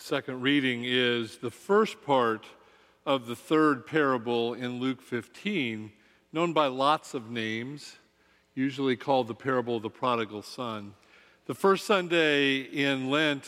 [0.00, 2.46] second reading is the first part
[3.04, 5.92] of the third parable in Luke 15,
[6.32, 7.96] known by lots of names,
[8.54, 10.94] usually called the parable of the prodigal son.
[11.46, 13.44] The first Sunday in Lent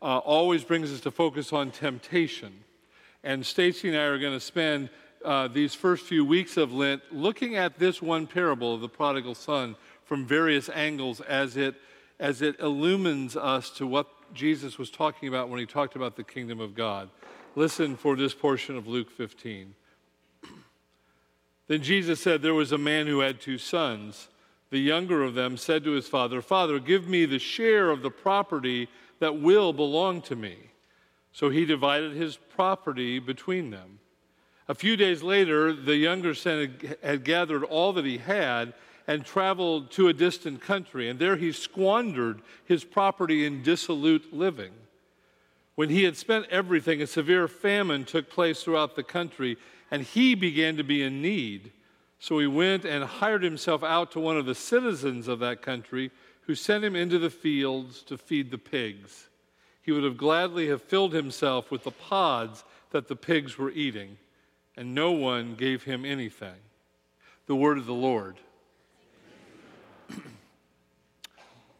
[0.00, 2.64] uh, always brings us to focus on temptation.
[3.22, 4.88] And Stacy and I are going to spend
[5.22, 9.34] uh, these first few weeks of Lent looking at this one parable of the prodigal
[9.34, 11.74] son from various angles as it,
[12.18, 16.24] as it illumines us to what Jesus was talking about when he talked about the
[16.24, 17.10] kingdom of God.
[17.56, 19.74] Listen for this portion of Luke 15.
[21.66, 24.28] then Jesus said, There was a man who had two sons.
[24.70, 28.10] The younger of them said to his father, Father, give me the share of the
[28.10, 30.56] property that will belong to me.
[31.32, 33.98] So he divided his property between them.
[34.68, 38.72] A few days later, the younger son had gathered all that he had
[39.10, 44.70] and traveled to a distant country, and there he squandered his property in dissolute living.
[45.74, 49.56] When he had spent everything, a severe famine took place throughout the country,
[49.90, 51.72] and he began to be in need.
[52.20, 56.12] So he went and hired himself out to one of the citizens of that country,
[56.42, 59.28] who sent him into the fields to feed the pigs.
[59.82, 64.18] He would have gladly have filled himself with the pods that the pigs were eating,
[64.76, 66.60] and no one gave him anything.
[67.46, 68.36] The word of the Lord.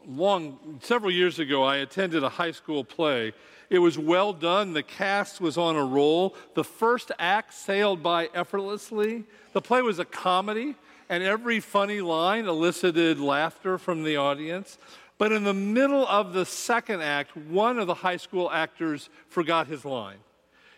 [0.07, 3.33] Long, several years ago, I attended a high school play.
[3.69, 4.73] It was well done.
[4.73, 6.35] The cast was on a roll.
[6.55, 9.25] The first act sailed by effortlessly.
[9.53, 10.75] The play was a comedy,
[11.09, 14.79] and every funny line elicited laughter from the audience.
[15.19, 19.67] But in the middle of the second act, one of the high school actors forgot
[19.67, 20.19] his line.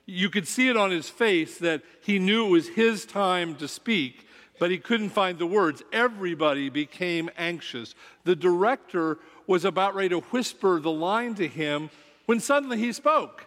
[0.05, 3.69] You could see it on his face that he knew it was his time to
[3.69, 4.27] speak,
[4.63, 5.83] but he couldn't find the words.
[5.93, 7.97] Everybody became anxious.
[8.23, 9.19] The director
[9.49, 11.91] was about ready to whisper the line to him
[12.27, 13.45] when suddenly he spoke.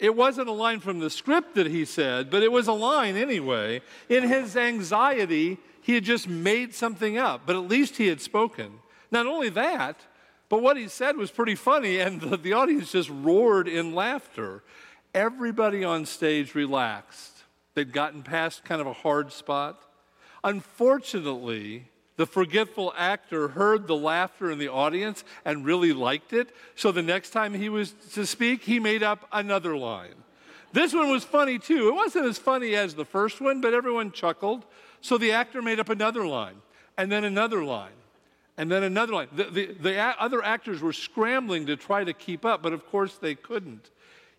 [0.00, 3.14] It wasn't a line from the script that he said, but it was a line
[3.14, 3.80] anyway.
[4.08, 8.80] In his anxiety, he had just made something up, but at least he had spoken.
[9.12, 10.00] Not only that,
[10.48, 14.64] but what he said was pretty funny, and the, the audience just roared in laughter.
[15.14, 17.44] Everybody on stage relaxed.
[17.74, 19.83] They'd gotten past kind of a hard spot.
[20.44, 26.54] Unfortunately, the forgetful actor heard the laughter in the audience and really liked it.
[26.76, 30.14] So the next time he was to speak, he made up another line.
[30.72, 31.88] This one was funny too.
[31.88, 34.64] It wasn't as funny as the first one, but everyone chuckled.
[35.00, 36.56] So the actor made up another line,
[36.96, 37.92] and then another line,
[38.56, 39.28] and then another line.
[39.32, 43.16] The, the, the other actors were scrambling to try to keep up, but of course
[43.16, 43.90] they couldn't.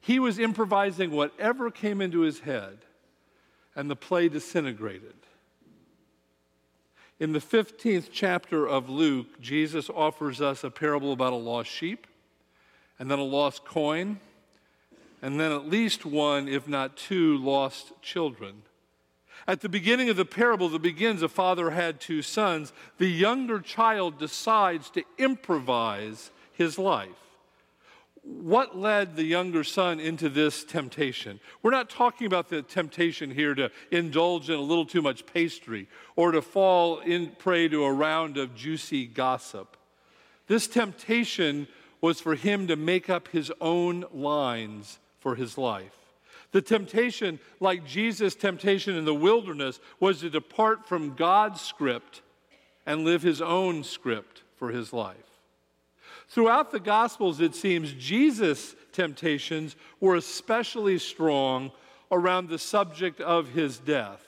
[0.01, 2.77] He was improvising whatever came into his head,
[3.75, 5.15] and the play disintegrated.
[7.17, 12.07] In the 15th chapter of Luke, Jesus offers us a parable about a lost sheep,
[12.99, 14.19] and then a lost coin,
[15.21, 18.63] and then at least one, if not two, lost children.
[19.47, 22.73] At the beginning of the parable that begins, a father had two sons.
[22.97, 27.24] The younger child decides to improvise his life
[28.25, 31.39] what led the younger son into this temptation?
[31.61, 35.87] We're not talking about the temptation here to indulge in a little too much pastry
[36.15, 39.77] or to fall in prey to a round of juicy gossip.
[40.47, 41.67] This temptation
[42.01, 45.95] was for him to make up his own lines for his life.
[46.51, 52.21] The temptation, like Jesus' temptation in the wilderness, was to depart from God's script
[52.85, 55.34] and live his own script for his life.
[56.35, 61.71] Throughout the Gospels, it seems Jesus' temptations were especially strong
[62.11, 64.21] around the subject of his death.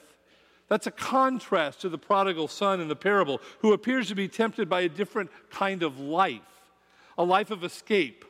[0.68, 4.70] That's a contrast to the prodigal son in the parable, who appears to be tempted
[4.70, 6.40] by a different kind of life
[7.18, 8.24] a life of escape,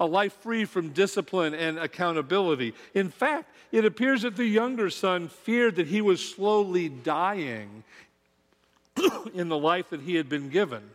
[0.00, 2.74] a life free from discipline and accountability.
[2.94, 7.84] In fact, it appears that the younger son feared that he was slowly dying
[9.34, 10.90] in the life that he had been given.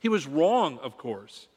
[0.00, 1.48] He was wrong, of course,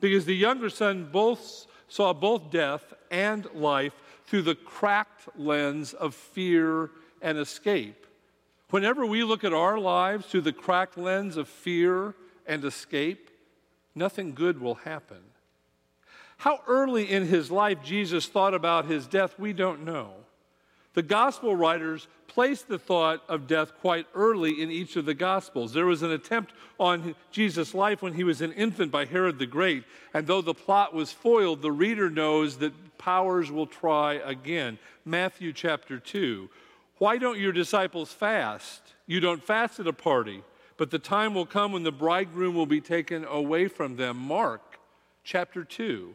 [0.00, 3.92] because the younger son both saw both death and life
[4.26, 6.90] through the cracked lens of fear
[7.20, 8.06] and escape.
[8.70, 12.14] Whenever we look at our lives through the cracked lens of fear
[12.46, 13.30] and escape,
[13.94, 15.20] nothing good will happen.
[16.38, 20.12] How early in his life Jesus thought about his death, we don't know.
[20.94, 25.72] The gospel writers placed the thought of death quite early in each of the gospels.
[25.72, 29.46] There was an attempt on Jesus' life when he was an infant by Herod the
[29.46, 29.84] Great,
[30.14, 34.78] and though the plot was foiled, the reader knows that powers will try again.
[35.04, 36.48] Matthew chapter 2.
[36.98, 38.80] Why don't your disciples fast?
[39.06, 40.42] You don't fast at a party,
[40.78, 44.16] but the time will come when the bridegroom will be taken away from them.
[44.16, 44.78] Mark
[45.22, 46.14] chapter 2.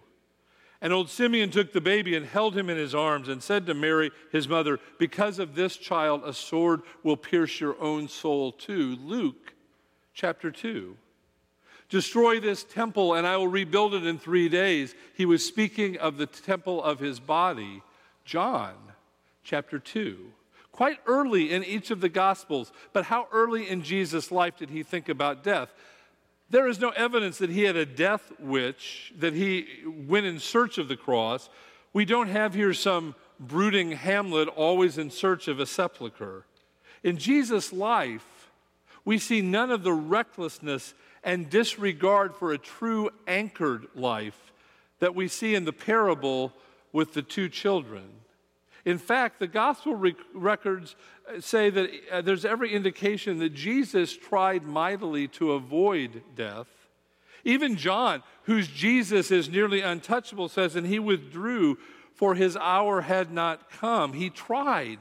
[0.81, 3.73] And old Simeon took the baby and held him in his arms and said to
[3.73, 8.97] Mary, his mother, Because of this child, a sword will pierce your own soul too.
[9.03, 9.53] Luke
[10.13, 10.95] chapter 2.
[11.89, 14.93] Destroy this temple and I will rebuild it in three days.
[15.15, 17.81] He was speaking of the temple of his body.
[18.25, 18.75] John
[19.43, 20.17] chapter 2.
[20.71, 24.83] Quite early in each of the Gospels, but how early in Jesus' life did he
[24.83, 25.73] think about death?
[26.49, 30.77] There is no evidence that he had a death wish, that he went in search
[30.77, 31.49] of the cross.
[31.93, 36.45] We don't have here some brooding Hamlet always in search of a sepulchre.
[37.03, 38.49] In Jesus' life,
[39.03, 44.51] we see none of the recklessness and disregard for a true anchored life
[44.99, 46.53] that we see in the parable
[46.91, 48.03] with the two children.
[48.87, 50.95] In fact, the gospel rec- records
[51.41, 56.67] say that uh, there's every indication that Jesus tried mightily to avoid death.
[57.43, 61.77] Even John, whose Jesus is nearly untouchable, says, and he withdrew,
[62.13, 64.13] for his hour had not come.
[64.13, 64.99] He tried.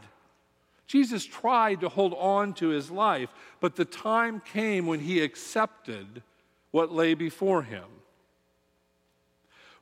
[0.89, 3.31] Jesus tried to hold on to his life,
[3.61, 6.25] but the time came when he accepted
[6.73, 7.85] what lay before him.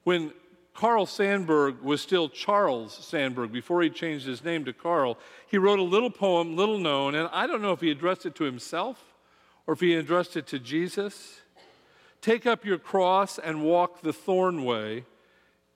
[0.03, 0.35] When
[0.75, 5.17] Carl Sandburg was still Charles Sandburg before he changed his name to Carl.
[5.47, 8.35] He wrote a little poem, little known, and I don't know if he addressed it
[8.37, 9.15] to himself
[9.67, 11.41] or if he addressed it to Jesus.
[12.21, 15.05] Take up your cross and walk the thorn way.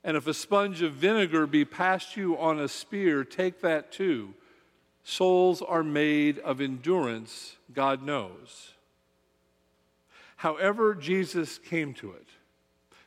[0.03, 4.35] And if a sponge of vinegar be passed you on a spear, take that too.
[5.05, 8.73] Souls are made of endurance, God knows.
[10.37, 12.27] However, Jesus came to it,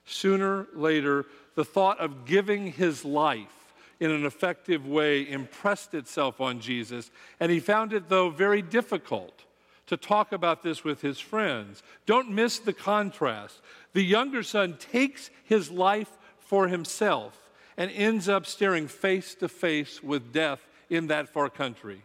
[0.05, 1.25] sooner, later,
[1.55, 7.51] the thought of giving his life in an effective way impressed itself on Jesus, and
[7.51, 9.43] he found it, though, very difficult
[9.87, 11.83] to talk about this with his friends.
[12.05, 13.61] Don't miss the contrast.
[13.93, 17.37] The younger son takes his life for himself
[17.77, 22.01] and ends up staring face to face with death in that far country.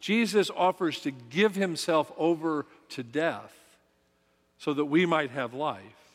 [0.00, 3.54] Jesus offers to give himself over to death
[4.58, 6.09] so that we might have life.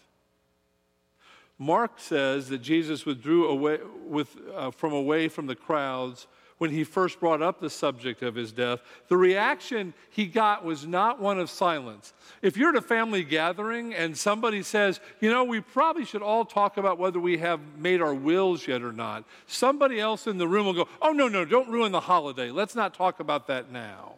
[1.57, 6.83] Mark says that Jesus withdrew away with, uh, from away from the crowds when he
[6.83, 8.79] first brought up the subject of his death.
[9.09, 12.13] The reaction he got was not one of silence.
[12.41, 16.45] If you're at a family gathering and somebody says, you know, we probably should all
[16.45, 20.47] talk about whether we have made our wills yet or not, somebody else in the
[20.47, 22.51] room will go, oh, no, no, don't ruin the holiday.
[22.51, 24.13] Let's not talk about that now.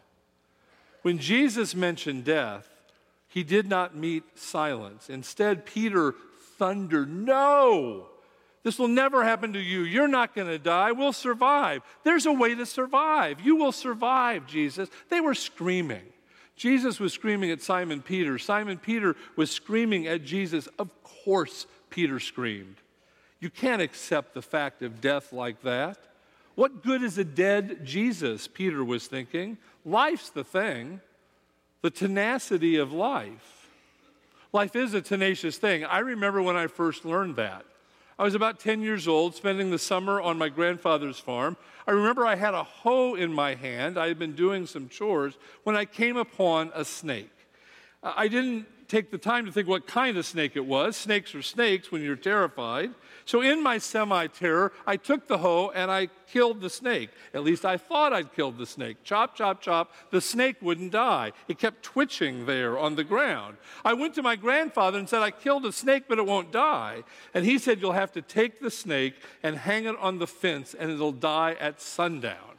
[1.02, 2.68] When Jesus mentioned death,
[3.28, 5.10] he did not meet silence.
[5.10, 6.14] Instead, Peter
[6.58, 7.06] thunder.
[7.06, 8.06] No,
[8.62, 9.80] this will never happen to you.
[9.82, 10.92] You're not going to die.
[10.92, 11.82] We'll survive.
[12.04, 13.40] There's a way to survive.
[13.40, 14.90] You will survive, Jesus.
[15.08, 16.02] They were screaming.
[16.56, 18.36] Jesus was screaming at Simon Peter.
[18.36, 20.66] Simon Peter was screaming at Jesus.
[20.78, 22.76] Of course, Peter screamed.
[23.40, 25.96] You can't accept the fact of death like that.
[26.56, 28.48] What good is a dead Jesus?
[28.48, 29.58] Peter was thinking.
[29.84, 31.00] Life's the thing,
[31.82, 33.57] the tenacity of life.
[34.52, 35.84] Life is a tenacious thing.
[35.84, 37.64] I remember when I first learned that.
[38.18, 41.56] I was about 10 years old, spending the summer on my grandfather's farm.
[41.86, 43.98] I remember I had a hoe in my hand.
[43.98, 47.30] I had been doing some chores when I came upon a snake.
[48.02, 50.96] I didn't take the time to think what kind of snake it was.
[50.96, 52.90] Snakes are snakes when you're terrified.
[53.26, 57.10] So, in my semi terror, I took the hoe and I killed the snake.
[57.34, 59.04] At least I thought I'd killed the snake.
[59.04, 59.92] Chop, chop, chop.
[60.10, 61.32] The snake wouldn't die.
[61.46, 63.58] It kept twitching there on the ground.
[63.84, 67.04] I went to my grandfather and said, I killed a snake, but it won't die.
[67.34, 70.74] And he said, You'll have to take the snake and hang it on the fence,
[70.74, 72.56] and it'll die at sundown.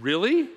[0.00, 0.48] Really?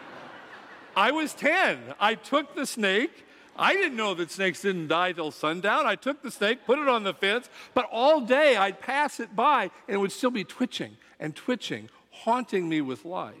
[0.96, 1.78] I was 10.
[2.00, 3.26] I took the snake
[3.56, 5.86] I didn't know that snakes didn't die till sundown.
[5.86, 9.36] I took the snake, put it on the fence, but all day I'd pass it
[9.36, 13.34] by and it would still be twitching and twitching, haunting me with life.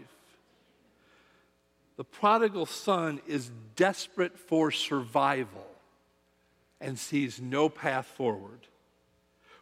[1.96, 5.66] The prodigal son is desperate for survival
[6.80, 8.66] and sees no path forward.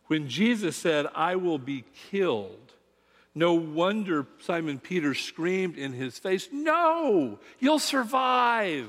[0.07, 2.73] When Jesus said, I will be killed,
[3.35, 8.89] no wonder Simon Peter screamed in his face, No, you'll survive.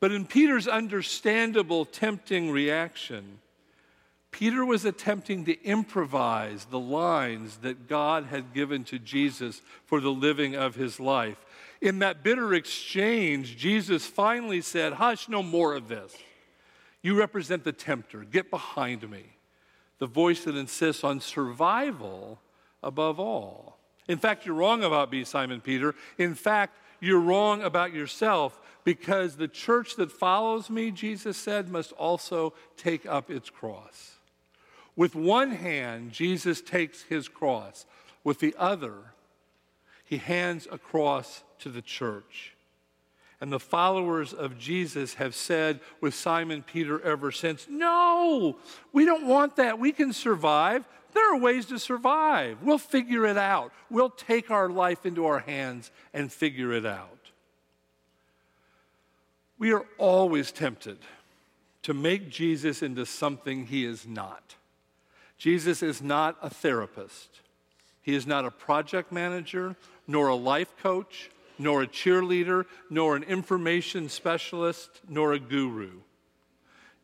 [0.00, 3.40] But in Peter's understandable, tempting reaction,
[4.30, 10.12] Peter was attempting to improvise the lines that God had given to Jesus for the
[10.12, 11.44] living of his life.
[11.80, 16.14] In that bitter exchange, Jesus finally said, Hush, no more of this.
[17.02, 18.24] You represent the tempter.
[18.24, 19.24] Get behind me.
[19.98, 22.40] The voice that insists on survival
[22.82, 23.78] above all.
[24.08, 25.94] In fact, you're wrong about me, Simon Peter.
[26.18, 31.92] In fact, you're wrong about yourself because the church that follows me, Jesus said, must
[31.92, 34.16] also take up its cross.
[34.96, 37.84] With one hand, Jesus takes his cross.
[38.24, 38.94] With the other,
[40.06, 42.54] he hands a cross to the church.
[43.42, 48.56] And the followers of Jesus have said with Simon Peter ever since, No,
[48.94, 49.78] we don't want that.
[49.78, 50.86] We can survive.
[51.12, 52.62] There are ways to survive.
[52.62, 53.70] We'll figure it out.
[53.90, 57.27] We'll take our life into our hands and figure it out.
[59.58, 60.98] We are always tempted
[61.82, 64.54] to make Jesus into something he is not.
[65.36, 67.40] Jesus is not a therapist.
[68.02, 73.22] He is not a project manager, nor a life coach, nor a cheerleader, nor an
[73.24, 75.90] information specialist, nor a guru.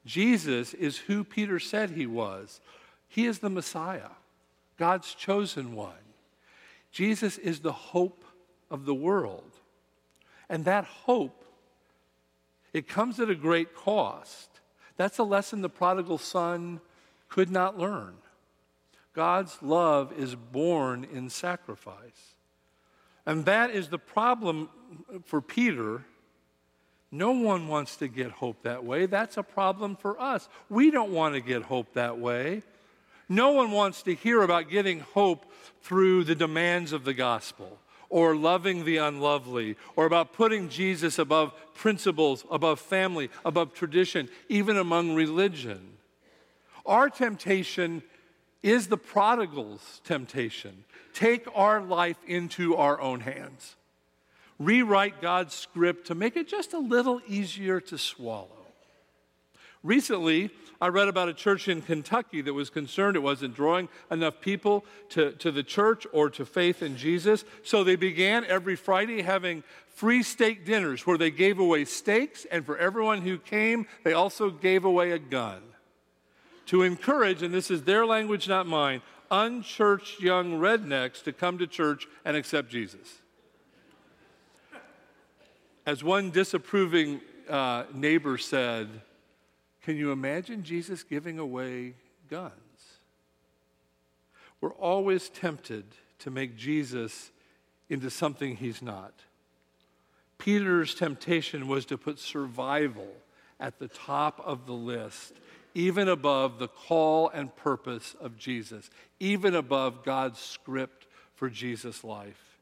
[0.07, 2.61] Jesus is who Peter said he was.
[3.09, 4.11] He is the Messiah,
[4.79, 5.93] God's chosen one.
[6.91, 8.25] Jesus is the hope
[8.71, 9.51] of the world.
[10.49, 11.44] And that hope,
[12.75, 14.51] it comes at a great cost.
[14.97, 16.81] That's a lesson the prodigal son
[17.29, 18.15] could not learn.
[19.15, 22.35] God's love is born in sacrifice.
[23.25, 24.69] And that is the problem
[25.25, 26.05] for Peter.
[27.13, 29.07] No one wants to get hope that way.
[29.07, 30.49] That's a problem for us.
[30.69, 32.63] We don't want to get hope that way.
[33.29, 35.47] No one wants to hear about getting hope
[35.81, 37.79] through the demands of the gospel
[38.09, 44.77] or loving the unlovely or about putting Jesus above principles, above family, above tradition, even
[44.77, 45.95] among religion.
[46.87, 48.03] Our temptation
[48.63, 53.77] is the prodigal's temptation take our life into our own hands,
[54.59, 58.64] rewrite God's script to make it just a little easier to swallow.
[59.85, 60.51] Recently,
[60.81, 64.85] I read about a church in Kentucky that was concerned it wasn't drawing enough people
[65.11, 67.45] to, to the church or to faith in Jesus.
[67.63, 69.63] So they began every Friday having
[69.95, 74.51] free steak dinners where they gave away steaks, and for everyone who came, they also
[74.51, 75.61] gave away a gun
[76.67, 81.67] to encourage, and this is their language, not mine, unchurched young rednecks to come to
[81.67, 83.19] church and accept Jesus.
[85.85, 88.89] As one disapproving uh, neighbor said,
[89.85, 91.95] Can you imagine Jesus giving away
[92.31, 92.53] guns?
[94.61, 95.85] We're always tempted
[96.21, 97.31] to make Jesus
[97.91, 99.13] into something he's not.
[100.39, 103.09] Peter's temptation was to put survival
[103.61, 105.35] at the top of the list
[105.75, 108.89] even above the call and purpose of Jesus,
[109.19, 112.54] even above God's script for Jesus' life.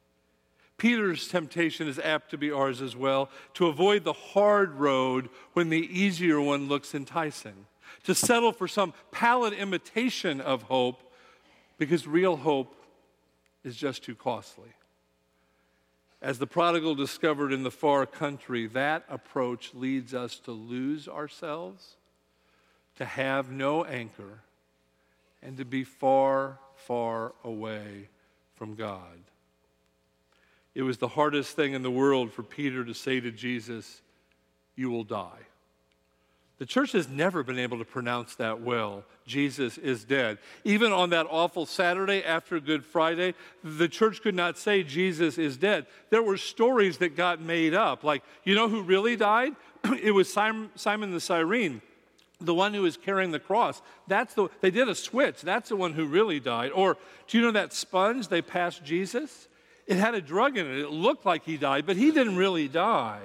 [0.82, 5.68] Peter's temptation is apt to be ours as well to avoid the hard road when
[5.68, 7.66] the easier one looks enticing,
[8.02, 11.00] to settle for some pallid imitation of hope
[11.78, 12.74] because real hope
[13.62, 14.70] is just too costly.
[16.20, 21.94] As the prodigal discovered in the far country, that approach leads us to lose ourselves
[22.96, 24.40] to have no anchor,
[25.44, 28.08] and to be far, far away
[28.56, 29.20] from God.
[30.74, 34.00] It was the hardest thing in the world for Peter to say to Jesus,
[34.74, 35.46] You will die.
[36.58, 39.04] The church has never been able to pronounce that well.
[39.26, 40.38] Jesus is dead.
[40.62, 45.56] Even on that awful Saturday after Good Friday, the church could not say Jesus is
[45.56, 45.86] dead.
[46.10, 48.04] There were stories that got made up.
[48.04, 49.56] Like, you know who really died?
[50.02, 51.82] it was Simon, Simon the Cyrene
[52.44, 53.80] the one who was carrying the cross.
[54.08, 55.42] That's the they did a switch.
[55.42, 56.72] That's the one who really died.
[56.72, 56.96] Or
[57.28, 59.48] do you know that sponge they passed Jesus?
[59.86, 60.78] It had a drug in it.
[60.78, 63.20] It looked like he died, but he didn't really die.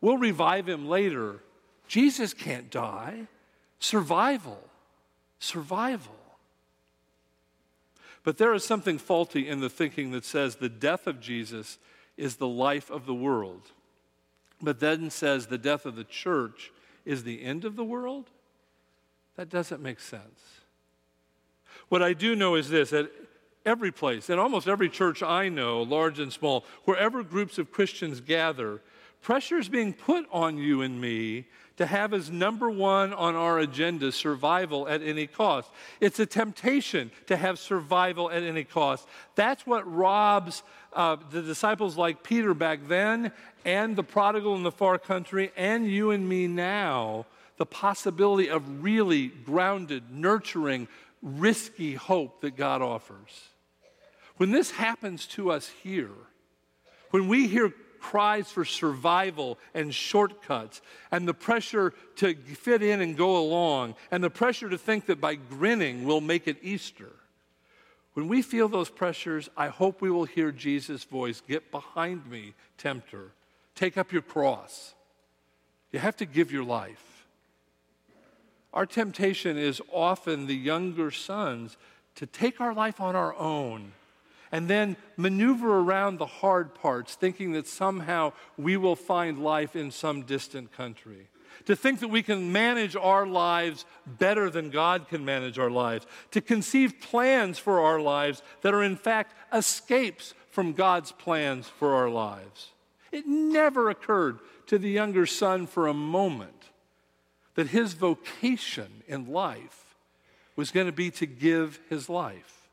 [0.00, 1.40] We'll revive him later.
[1.88, 3.26] Jesus can't die.
[3.78, 4.60] Survival.
[5.38, 6.14] Survival.
[8.22, 11.78] But there is something faulty in the thinking that says the death of Jesus
[12.16, 13.72] is the life of the world,
[14.62, 16.72] but then says the death of the church
[17.04, 18.30] is the end of the world.
[19.36, 20.60] That doesn't make sense.
[21.88, 23.10] What I do know is this that
[23.64, 28.20] every place, in almost every church I know, large and small, wherever groups of Christians
[28.20, 28.80] gather,
[29.22, 33.58] pressure is being put on you and me to have as number one on our
[33.58, 35.70] agenda survival at any cost.
[36.00, 39.08] It's a temptation to have survival at any cost.
[39.34, 43.32] That's what robs uh, the disciples like Peter back then,
[43.64, 48.82] and the prodigal in the far country, and you and me now the possibility of
[48.82, 50.88] really grounded, nurturing,
[51.22, 53.48] risky hope that God offers.
[54.36, 56.10] When this happens to us here,
[57.10, 57.72] when we hear
[58.04, 64.22] cries for survival and shortcuts, and the pressure to fit in and go along, and
[64.22, 67.12] the pressure to think that by grinning we'll make it Easter.
[68.12, 72.52] When we feel those pressures, I hope we will hear Jesus' voice Get behind me,
[72.76, 73.30] tempter.
[73.74, 74.94] Take up your cross.
[75.90, 77.24] You have to give your life.
[78.74, 81.78] Our temptation is often the younger sons
[82.16, 83.92] to take our life on our own
[84.54, 89.90] and then maneuver around the hard parts, thinking that somehow we will find life in
[89.90, 91.26] some distant country.
[91.64, 96.06] To think that we can manage our lives better than God can manage our lives.
[96.30, 101.96] To conceive plans for our lives that are, in fact, escapes from God's plans for
[101.96, 102.70] our lives.
[103.10, 106.70] It never occurred to the younger son for a moment
[107.56, 109.96] that his vocation in life
[110.54, 112.63] was going to be to give his life.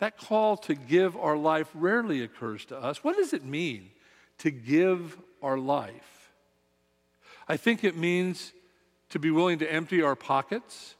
[0.00, 3.04] That call to give our life rarely occurs to us.
[3.04, 3.90] What does it mean
[4.38, 6.32] to give our life?
[7.46, 8.52] I think it means
[9.10, 10.94] to be willing to empty our pockets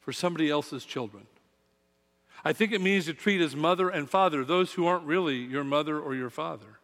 [0.00, 1.26] for somebody else's children.
[2.44, 5.64] I think it means to treat as mother and father those who aren't really your
[5.64, 6.78] mother or your father.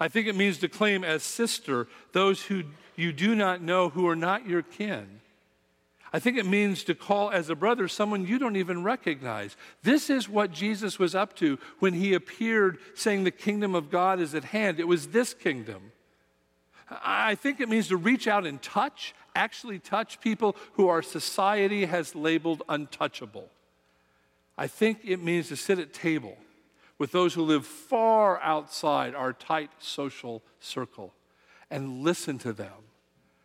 [0.00, 2.64] I think it means to claim as sister those who
[2.96, 5.20] you do not know who are not your kin.
[6.12, 9.56] I think it means to call as a brother someone you don't even recognize.
[9.82, 14.18] This is what Jesus was up to when he appeared saying the kingdom of God
[14.20, 14.80] is at hand.
[14.80, 15.92] It was this kingdom.
[16.90, 21.84] I think it means to reach out and touch, actually touch people who our society
[21.84, 23.48] has labeled untouchable.
[24.58, 26.36] I think it means to sit at table
[26.98, 31.14] with those who live far outside our tight social circle
[31.70, 32.74] and listen to them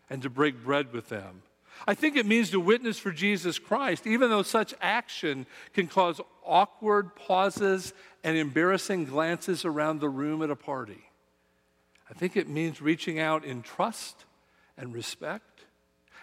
[0.09, 1.43] and to break bread with them.
[1.87, 6.21] I think it means to witness for Jesus Christ, even though such action can cause
[6.43, 11.03] awkward pauses and embarrassing glances around the room at a party.
[12.09, 14.25] I think it means reaching out in trust
[14.77, 15.65] and respect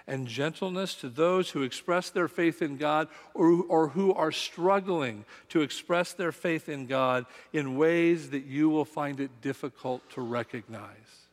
[0.06, 5.24] and gentleness to those who express their faith in God or, or who are struggling
[5.50, 10.20] to express their faith in God in ways that you will find it difficult to
[10.20, 11.28] recognize.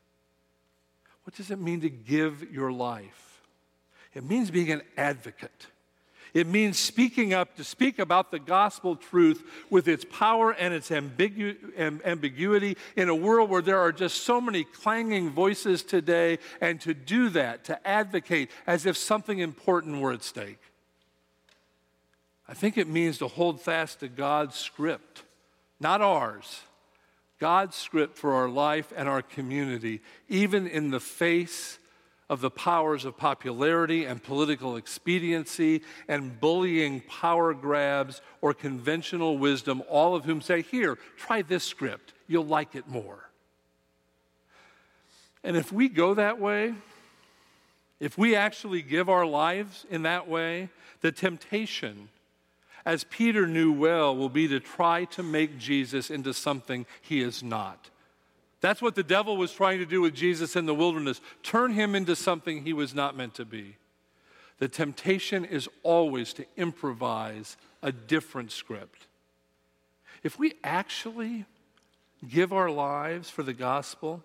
[1.24, 3.29] What does it mean to give your life?
[4.20, 5.66] It means being an advocate
[6.34, 10.90] it means speaking up to speak about the gospel truth with its power and its
[10.90, 11.58] ambigu-
[12.06, 16.94] ambiguity in a world where there are just so many clanging voices today, and to
[16.94, 20.60] do that, to advocate as if something important were at stake.
[22.48, 25.24] I think it means to hold fast to God's script,
[25.80, 26.62] not ours.
[27.40, 31.80] God's script for our life and our community, even in the face
[32.30, 39.82] of the powers of popularity and political expediency and bullying power grabs or conventional wisdom,
[39.90, 43.30] all of whom say, Here, try this script, you'll like it more.
[45.44, 46.76] And if we go that way,
[48.00, 50.70] if we actually give our lives in that way,
[51.02, 52.10] the temptation,
[52.86, 57.42] as Peter knew well, will be to try to make Jesus into something he is
[57.42, 57.90] not.
[58.62, 61.96] That's what the devil was trying to do with Jesus in the wilderness turn him
[61.96, 63.78] into something he was not meant to be.
[64.58, 69.08] The temptation is always to improvise a different script.
[70.22, 71.46] If we actually
[72.28, 74.22] give our lives for the gospel,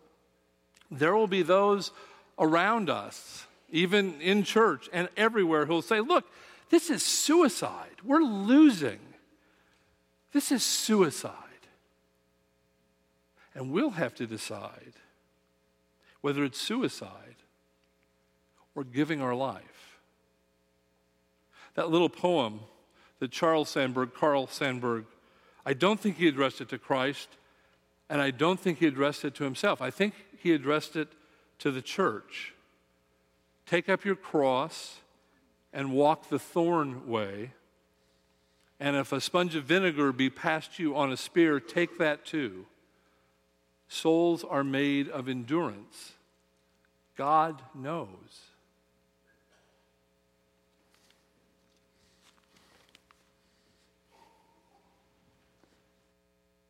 [0.91, 1.93] there will be those
[2.37, 6.25] around us, even in church and everywhere, who will say, Look,
[6.71, 7.97] this is suicide.
[8.03, 8.99] We're losing.
[10.33, 11.31] This is suicide.
[13.55, 14.95] And we'll have to decide
[16.21, 17.37] whether it's suicide
[18.75, 20.01] or giving our life.
[21.75, 22.61] That little poem
[23.19, 25.05] that Charles Sandburg, Carl Sandburg,
[25.67, 27.29] I don't think he addressed it to Christ,
[28.09, 29.81] and I don't think he addressed it to himself.
[29.81, 31.09] I think he addressed it
[31.61, 32.55] to the church.
[33.67, 35.01] Take up your cross
[35.73, 37.53] and walk the thorn way.
[38.79, 42.67] And if a sponge of vinegar be passed you on a spear, take that too.
[43.89, 46.13] Souls are made of endurance.
[47.17, 48.54] God knows.